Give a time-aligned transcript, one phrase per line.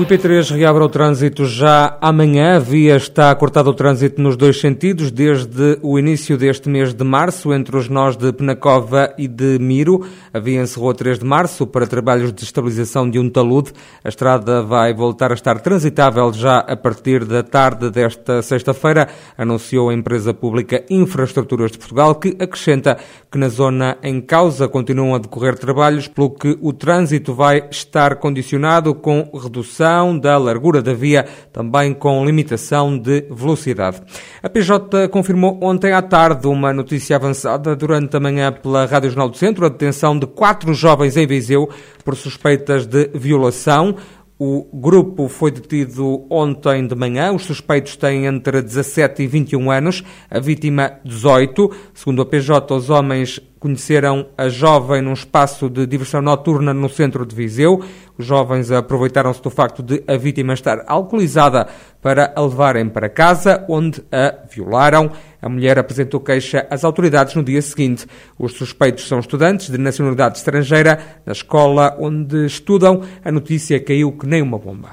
[0.00, 2.56] O IP3 reabre o trânsito já amanhã.
[2.56, 7.04] A via está cortada o trânsito nos dois sentidos desde o início deste mês de
[7.04, 10.02] março, entre os nós de Penacova e de Miro.
[10.32, 13.74] A via encerrou a 3 de março para trabalhos de estabilização de um talude.
[14.02, 19.90] A estrada vai voltar a estar transitável já a partir da tarde desta sexta-feira, anunciou
[19.90, 22.96] a empresa pública Infraestruturas de Portugal, que acrescenta
[23.30, 28.16] que na zona em causa continuam a decorrer trabalhos, pelo que o trânsito vai estar
[28.16, 29.89] condicionado com redução
[30.20, 34.02] da largura da via, também com limitação de velocidade.
[34.42, 39.28] A PJ confirmou ontem à tarde uma notícia avançada durante a manhã pela Rádio Jornal
[39.28, 41.68] do Centro, a detenção de quatro jovens em Viseu
[42.04, 43.96] por suspeitas de violação.
[44.42, 47.30] O grupo foi detido ontem de manhã.
[47.30, 51.70] Os suspeitos têm entre 17 e 21 anos, a vítima 18.
[51.92, 57.26] Segundo a PJ, os homens conheceram a jovem num espaço de diversão noturna no centro
[57.26, 57.84] de Viseu.
[58.16, 61.68] Os jovens aproveitaram-se do facto de a vítima estar alcoolizada
[62.00, 65.12] para a levarem para casa, onde a violaram.
[65.42, 68.06] A mulher apresentou queixa às autoridades no dia seguinte.
[68.38, 70.98] Os suspeitos são estudantes de nacionalidade estrangeira.
[71.26, 74.88] Na escola onde estudam, a notícia caiu que nem uma bomba.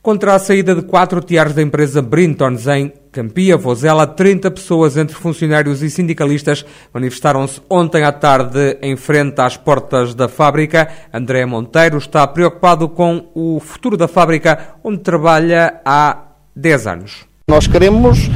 [0.00, 5.16] Contra a saída de quatro tiares da empresa Brintons em Campia, Vozela, 30 pessoas entre
[5.16, 10.88] funcionários e sindicalistas manifestaram-se ontem à tarde em frente às portas da fábrica.
[11.12, 16.18] André Monteiro está preocupado com o futuro da fábrica onde trabalha há
[16.54, 17.30] 10 anos.
[17.48, 18.30] Nós queremos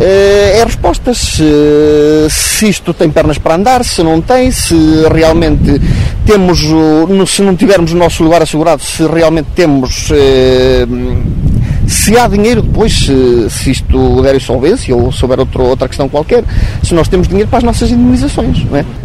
[0.00, 4.74] é respostas se, se isto tem pernas para andar, se não tem, se
[5.12, 5.80] realmente
[6.24, 6.60] temos,
[7.26, 10.86] se não tivermos o nosso lugar assegurado, se realmente temos, eh,
[11.88, 16.08] se há dinheiro depois, se, se isto der insolvência ou se houver outro, outra questão
[16.08, 16.44] qualquer,
[16.82, 18.58] se nós temos dinheiro para as nossas indemnizações.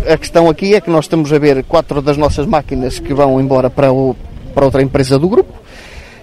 [0.06, 0.14] É?
[0.14, 3.40] A questão aqui é que nós estamos a ver quatro das nossas máquinas que vão
[3.40, 4.16] embora para, o,
[4.54, 5.54] para outra empresa do grupo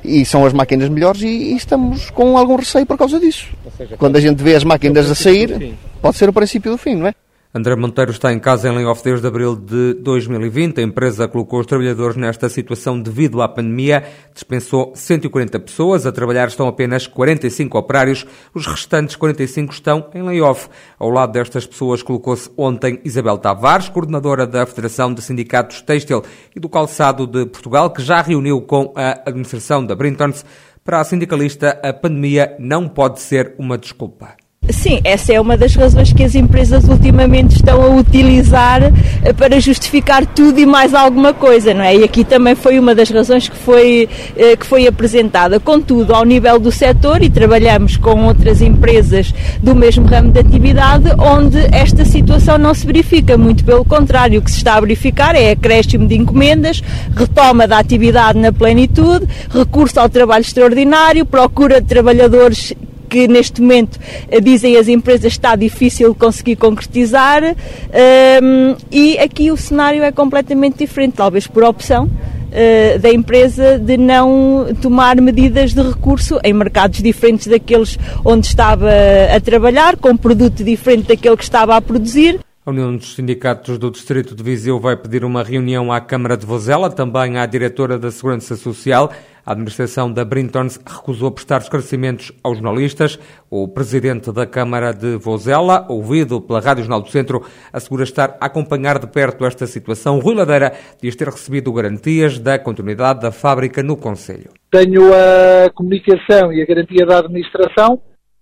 [0.04, 3.46] e são as máquinas melhores e, e, estamos com algum receio por causa disso.
[3.76, 6.94] Seja, Quando a gente vê as máquinas a sair, pode ser o princípio do fim,
[6.94, 7.14] não é?
[7.52, 10.78] André Monteiro está em casa em layoff desde abril de 2020.
[10.78, 14.04] A empresa colocou os trabalhadores nesta situação devido à pandemia.
[14.32, 16.06] Dispensou 140 pessoas.
[16.06, 18.24] A trabalhar estão apenas 45 operários.
[18.54, 20.68] Os restantes 45 estão em layoff.
[20.96, 26.22] Ao lado destas pessoas colocou-se ontem Isabel Tavares, coordenadora da Federação de Sindicatos Têxtil
[26.54, 30.44] e do Calçado de Portugal, que já reuniu com a administração da Brintons.
[30.84, 34.36] Para a sindicalista, a pandemia não pode ser uma desculpa.
[34.72, 38.82] Sim, essa é uma das razões que as empresas ultimamente estão a utilizar
[39.22, 41.96] eh, para justificar tudo e mais alguma coisa, não é?
[41.96, 45.58] E aqui também foi uma das razões que foi, eh, que foi apresentada.
[45.58, 51.10] Contudo, ao nível do setor, e trabalhamos com outras empresas do mesmo ramo de atividade,
[51.18, 55.34] onde esta situação não se verifica, muito pelo contrário, o que se está a verificar
[55.34, 56.82] é acréscimo de encomendas,
[57.16, 62.74] retoma da atividade na plenitude, recurso ao trabalho extraordinário, procura de trabalhadores
[63.10, 63.98] que neste momento
[64.30, 70.78] eh, dizem as empresas está difícil conseguir concretizar um, e aqui o cenário é completamente
[70.78, 72.08] diferente, talvez por opção.
[72.50, 78.90] Uh, da empresa de não tomar medidas de recurso em mercados diferentes daqueles onde estava
[79.32, 82.40] a trabalhar, com produto diferente daquele que estava a produzir.
[82.66, 86.44] A União dos Sindicatos do Distrito de Viseu vai pedir uma reunião à Câmara de
[86.44, 89.12] Vozela, também à Diretora da Segurança Social.
[89.44, 93.18] A administração da Brintons recusou prestar esclarecimentos aos jornalistas.
[93.50, 98.46] O presidente da Câmara de Vozela, ouvido pela Rádio Jornal do Centro, assegura estar a
[98.46, 100.20] acompanhar de perto esta situação.
[100.20, 104.50] Rui Ladeira diz ter recebido garantias da continuidade da fábrica no Conselho.
[104.70, 108.00] Tenho a comunicação e a garantia da administração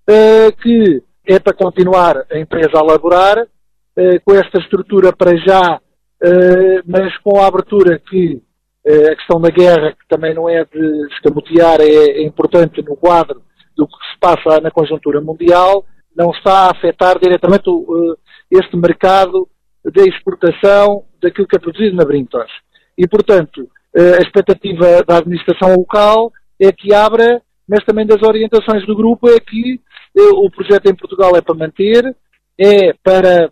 [0.09, 3.47] eh, que é para continuar a empresa a elaborar
[3.95, 5.79] eh, com esta estrutura para já,
[6.23, 8.41] eh, mas com a abertura que
[8.89, 13.43] a questão da guerra, que também não é de escamotear, é, é importante no quadro
[13.77, 15.85] do que se passa na conjuntura mundial,
[16.17, 18.17] não está a afetar diretamente o,
[18.51, 19.49] este mercado
[19.85, 22.51] de exportação daquilo que é produzido na Brintos.
[22.97, 28.97] E, portanto, a expectativa da administração local é que abra, mas também das orientações do
[28.97, 29.81] grupo é que
[30.17, 32.17] o projeto em Portugal é para manter,
[32.59, 33.51] é para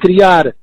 [0.00, 0.54] criar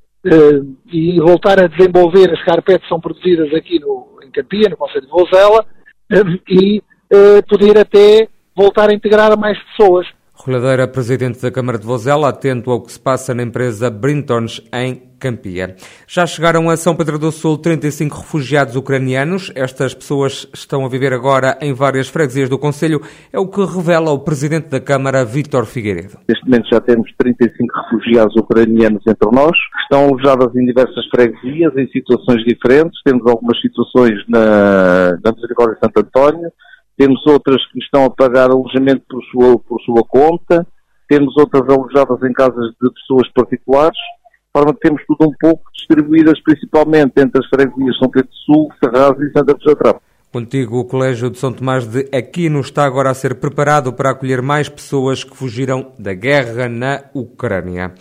[0.92, 5.06] e voltar a desenvolver as carpetes que são produzidas aqui no, em Campia, no Conselho
[5.06, 5.66] de Vozela,
[6.12, 6.80] uh, e
[7.14, 10.08] uh, poder até voltar a integrar mais pessoas.
[10.40, 15.02] Rolhadeira, presidente da Câmara de Vozela, atento ao que se passa na empresa Brintons em
[15.20, 15.76] Campia.
[16.08, 19.52] Já chegaram a São Pedro do Sul 35 refugiados ucranianos.
[19.56, 23.02] Estas pessoas estão a viver agora em várias freguesias do Conselho.
[23.34, 26.20] É o que revela o presidente da Câmara, Vítor Figueiredo.
[26.30, 29.58] Neste momento já temos 35 refugiados ucranianos entre nós.
[29.82, 33.02] Estão alojados em diversas freguesias, em situações diferentes.
[33.04, 36.52] Temos algumas situações na, na Misericórdia de Santo António,
[36.98, 40.66] temos outras que estão a pagar alojamento por sua, por sua conta,
[41.08, 45.64] temos outras alojadas em casas de pessoas particulares, de forma que temos tudo um pouco
[45.74, 50.02] distribuídas principalmente entre as freguesias São Pedro do Sul, Serraz e Santa Cruz da Trapa.
[50.32, 54.42] Contigo, o Colégio de São Tomás de Aquino está agora a ser preparado para acolher
[54.42, 57.94] mais pessoas que fugiram da guerra na Ucrânia.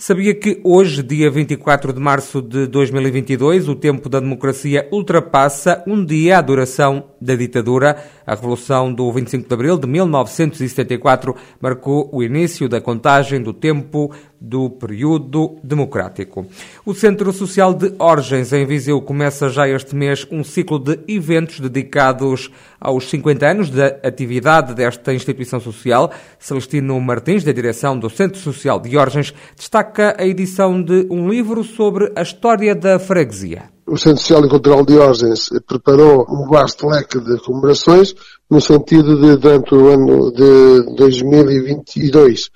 [0.00, 6.02] Sabia que hoje, dia 24 de março de 2022, o tempo da democracia ultrapassa um
[6.02, 8.02] dia a duração da ditadura?
[8.26, 14.10] A Revolução do 25 de Abril de 1974 marcou o início da contagem do tempo
[14.40, 16.46] do período democrático.
[16.86, 21.60] O Centro Social de Orgens, em Viseu, começa já este mês um ciclo de eventos
[21.60, 22.50] dedicados
[22.80, 26.10] aos 50 anos da atividade desta instituição social.
[26.38, 31.64] Celestino Martins, da direção do Centro Social de Orgens, destaca a edição de um livro
[31.64, 33.64] sobre a história da freguesia.
[33.86, 38.14] O Centro Social e Cultural de Orgens preparou um vasto leque de comemorações
[38.48, 42.50] no sentido de, durante o ano de 2022,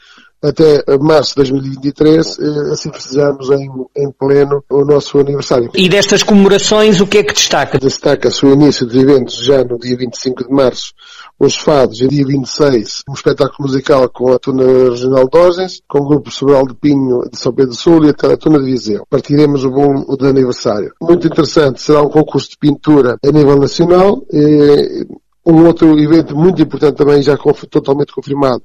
[0.45, 5.71] até março de 2023, eh, assim festejamos em, em pleno o nosso aniversário.
[5.75, 7.79] E destas comemorações, o que é que destaca?
[7.79, 10.93] Destaca-se o início dos eventos já no dia 25 de março,
[11.39, 16.01] os fados, e dia 26, um espetáculo musical com a Tuna Regional de Orgens, com
[16.01, 19.07] o Grupo Sobral de Pinho de São Pedro do Sul e a Teletuna de Viseu.
[19.09, 20.93] Partiremos o bom de aniversário.
[21.01, 25.07] Muito interessante, será um concurso de pintura a nível nacional, e
[25.47, 27.37] um outro evento muito importante também, já
[27.71, 28.63] totalmente confirmado,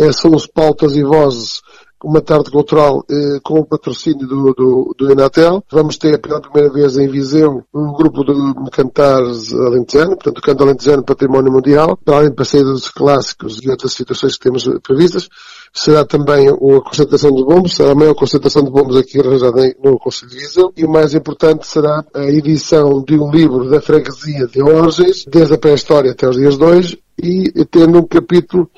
[0.00, 1.60] é, são os pautas e vozes
[2.02, 5.62] uma tarde cultural eh, com o patrocínio do, do, do Enatel.
[5.70, 11.04] Vamos ter pela primeira vez em Viseu um grupo de cantares alentejano, portanto canto alentejano
[11.04, 15.28] património mundial, para além de dos clássicos e outras situações que temos previstas.
[15.72, 19.98] Será também a concentração de bombos, será a maior concentração de bombos aqui arranjada no
[19.98, 20.72] Conselho de Viseu.
[20.76, 25.54] E o mais importante será a edição de um livro da freguesia de Orges, desde
[25.54, 28.68] a pré-história até os dias de hoje, e tendo um capítulo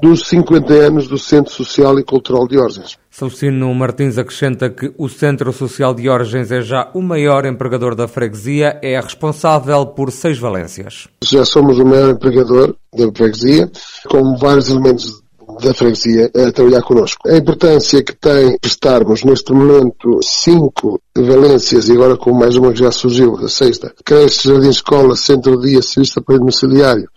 [0.00, 2.98] dos 50 anos do Centro Social e Cultural de Orgens.
[3.10, 8.08] Celestino Martins acrescenta que o Centro Social de Orgens é já o maior empregador da
[8.08, 11.08] freguesia, é responsável por seis valências.
[11.22, 13.70] Já somos o maior empregador da freguesia,
[14.08, 15.22] com vários elementos
[15.60, 17.28] da freguesia a trabalhar connosco.
[17.28, 22.78] A importância que tem prestarmos neste momento cinco valências e agora com mais uma que
[22.78, 27.08] já surgiu, a sexta, creche, jardim, escola, centro-dia, serviço de apoio domiciliário,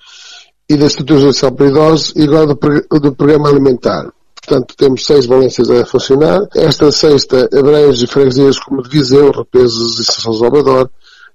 [0.69, 4.11] e da social para idosos e agora do, do programa alimentar.
[4.35, 6.41] Portanto, temos seis valências a funcionar.
[6.55, 10.89] Esta sexta abrange freguesias como de Viseu, Repesos e São Salvador,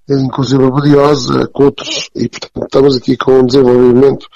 [0.09, 4.27] inclusive Bodiosa, Coutos, e portanto estamos aqui com um desenvolvimento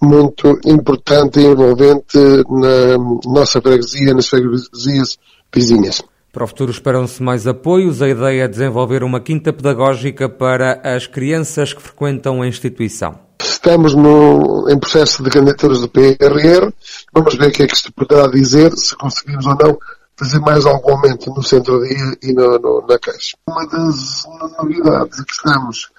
[0.00, 2.18] muito importante e envolvente
[2.50, 5.18] na nossa freguesia, nas freguesias
[5.54, 6.02] vizinhas.
[6.32, 8.02] Para o futuro esperam-se mais apoios.
[8.02, 13.27] A ideia é desenvolver uma quinta pedagógica para as crianças que frequentam a instituição.
[13.58, 16.72] Estamos no, em processo de candidaturas do PRR.
[17.12, 19.76] Vamos ver o que é que isto poderá dizer, se conseguimos ou não
[20.16, 23.36] fazer mais algum aumento no centro-dia e no, no, na Caixa.
[23.48, 24.22] Uma das
[24.56, 25.90] novidades que estamos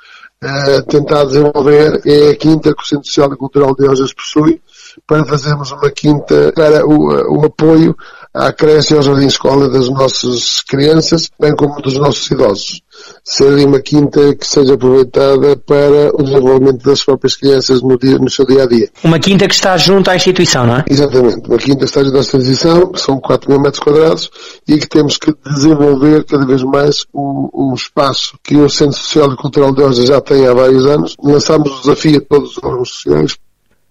[0.41, 4.13] a uh, tentar desenvolver é a quinta que o Centro Social e Cultural de Ojas
[4.13, 4.61] possui,
[5.05, 7.93] para fazermos uma quinta para o, o apoio
[8.33, 12.81] à creche e ao jardim escola das nossas crianças, bem como dos nossos idosos.
[13.23, 18.29] Seria uma quinta que seja aproveitada para o desenvolvimento das próprias crianças no, dia, no
[18.29, 18.89] seu dia a dia.
[19.03, 20.85] Uma quinta que está junto à instituição, não é?
[20.89, 21.47] Exatamente.
[21.47, 24.29] Uma quinta que está junto à instituição, que são 4 mil metros quadrados,
[24.67, 29.37] e que temos que desenvolver cada vez mais o espaço que o Centro Social e
[29.37, 31.15] Cultural de hoje já tem há vários anos.
[31.23, 33.37] Lançámos o desafio a todos os órgãos sociais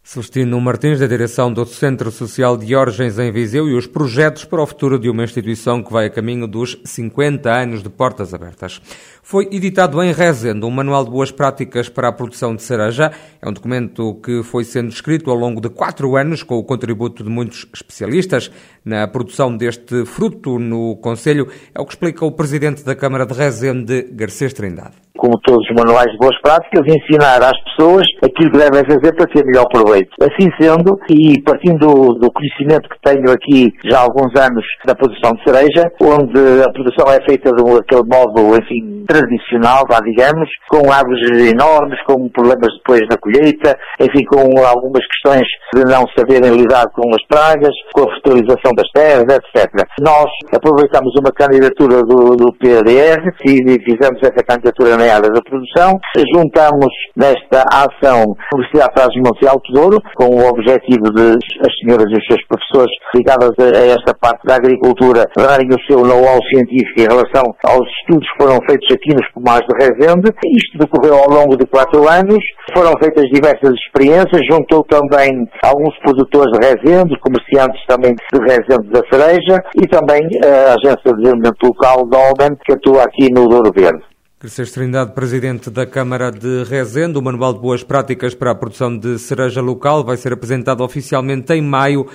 [0.08, 4.62] Celestino Martins, da direção do Centro Social de Orgens em Viseu e os projetos para
[4.62, 8.80] o futuro de uma instituição que vai a caminho dos 50 anos de portas abertas.
[9.22, 13.12] Foi editado em Rezende um manual de boas práticas para a produção de cereja.
[13.42, 17.22] É um documento que foi sendo escrito ao longo de quatro anos com o contributo
[17.22, 18.50] de muitos especialistas
[18.82, 21.48] na produção deste fruto no Conselho.
[21.74, 25.76] É o que explica o Presidente da Câmara de Rezende, Garcês Trindade como todos os
[25.76, 30.10] manuais de boas práticas, ensinar às pessoas aquilo que devem fazer para ter melhor proveito.
[30.22, 35.32] Assim sendo, e partindo do, conhecimento que tenho aqui já há alguns anos da produção
[35.32, 40.92] de cereja, onde a produção é feita de aquele modo, enfim, tradicional, vá, digamos, com
[40.92, 46.86] árvores enormes, com problemas depois na colheita, enfim, com algumas questões de não saberem lidar
[46.94, 49.66] com as pragas, com a fertilização das terras, etc.
[50.00, 55.98] Nós aproveitamos uma candidatura do, do PDR e fizemos essa candidatura na área da produção,
[56.34, 62.16] juntamos nesta ação a Universidade Trás-Monte Alto Douro, com o objetivo de as senhoras e
[62.18, 67.08] os seus professores ligadas a esta parte da agricultura darem o seu know-how científico em
[67.08, 70.30] relação aos estudos que foram feitos aqui nos pomares de Rezende.
[70.56, 72.42] Isto decorreu ao longo de quatro anos,
[72.74, 75.30] foram feitas diversas experiências, juntou também
[75.62, 81.22] alguns produtores de Rezende, comerciantes também de Rezende da Cereja e também a Agência de
[81.22, 84.07] Desenvolvimento Local da OMEN, que atua aqui no Douro Verde.
[84.40, 88.96] Cresces Trindade, presidente da Câmara de Rezende, o Manual de Boas Práticas para a Produção
[88.96, 92.08] de Cereja Local vai ser apresentado oficialmente em maio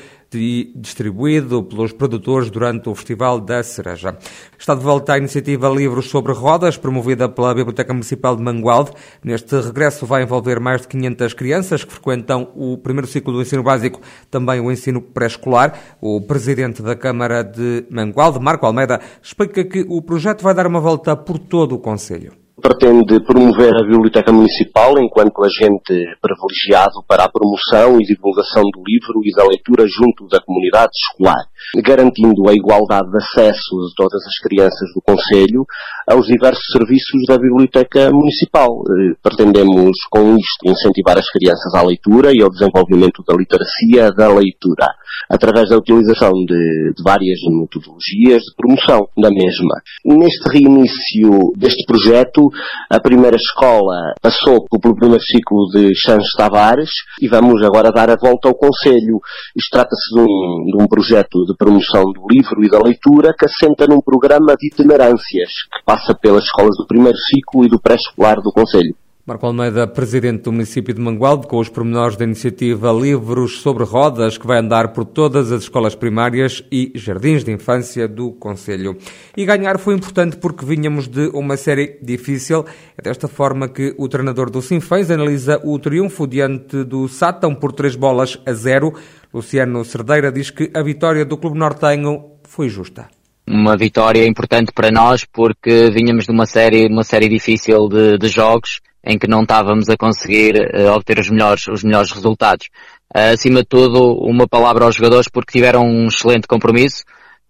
[0.75, 4.17] distribuído pelos produtores durante o Festival da Cereja.
[4.57, 8.91] Está de volta a iniciativa Livros sobre Rodas, promovida pela Biblioteca Municipal de Mangualde.
[9.23, 13.63] Neste regresso vai envolver mais de 500 crianças que frequentam o primeiro ciclo do ensino
[13.63, 15.97] básico, também o ensino pré-escolar.
[16.01, 20.79] O presidente da Câmara de Mangualde, Marco Almeida, explica que o projeto vai dar uma
[20.79, 27.29] volta por todo o Conselho pretende promover a Biblioteca Municipal enquanto agente privilegiado para a
[27.29, 31.43] promoção e divulgação do livro e da leitura junto da comunidade escolar,
[31.83, 35.65] garantindo a igualdade de acesso de todas as crianças do Conselho
[36.07, 38.67] aos diversos serviços da Biblioteca Municipal.
[38.67, 44.27] Eh, pretendemos, com isto, incentivar as crianças à leitura e ao desenvolvimento da literacia da
[44.27, 44.87] leitura,
[45.29, 49.81] através da utilização de, de várias metodologias de promoção da mesma.
[50.05, 52.42] Neste reinício deste projeto,
[52.89, 56.89] a primeira escola passou pelo primeiro ciclo de Santos Tavares
[57.21, 59.19] e vamos agora dar a volta ao Conselho.
[59.55, 63.45] Isto trata-se de um, de um projeto de promoção do livro e da leitura que
[63.45, 68.41] assenta num programa de itinerâncias que passa pelas escolas do primeiro ciclo e do pré-escolar
[68.41, 68.95] do Conselho.
[69.25, 74.37] Marco Almeida, presidente do município de Mangualde, com os pormenores da iniciativa Livros sobre Rodas,
[74.37, 78.97] que vai andar por todas as escolas primárias e jardins de infância do Conselho.
[79.37, 82.65] E ganhar foi importante porque vinhamos de uma série difícil.
[82.97, 87.71] É desta forma que o treinador do Sinfãs analisa o triunfo diante do Sátão por
[87.71, 88.93] três bolas a zero.
[89.33, 93.07] Luciano Cerdeira diz que a vitória do Clube Nortenho foi justa
[93.47, 98.27] uma vitória importante para nós porque vinhamos de uma série, uma série difícil de, de
[98.27, 102.67] jogos em que não estávamos a conseguir uh, obter os melhores, os melhores resultados.
[103.13, 107.03] Uh, acima de tudo, uma palavra aos jogadores porque tiveram um excelente compromisso,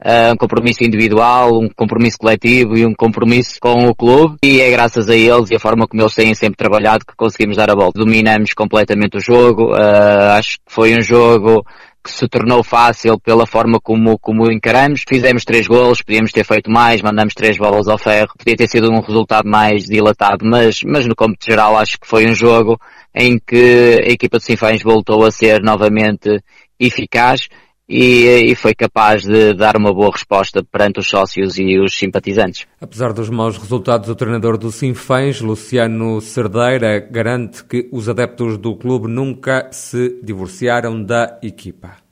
[0.03, 4.71] uh, um compromisso individual, um compromisso coletivo e um compromisso com o clube e é
[4.71, 7.75] graças a eles e a forma como eles têm sempre trabalhado que conseguimos dar a
[7.75, 7.99] volta.
[7.99, 11.63] Dominamos completamente o jogo, acho que foi um jogo
[12.03, 15.03] que se tornou fácil pela forma como, como encaramos.
[15.07, 18.33] Fizemos três golos, podíamos ter feito mais, mandamos três bolas ao ferro.
[18.37, 22.27] Podia ter sido um resultado mais dilatado, mas, mas no cômputo geral acho que foi
[22.27, 22.79] um jogo
[23.15, 26.43] em que a equipa de Sinfãs voltou a ser novamente
[26.79, 27.47] eficaz
[27.87, 32.65] e, e, foi capaz de dar uma boa resposta perante os sócios e os simpatizantes.
[32.79, 38.75] Apesar dos maus resultados, o treinador do Sinfãs, Luciano Cerdeira, garante que os adeptos do
[38.75, 42.02] clube nunca se divorciaram da equipa.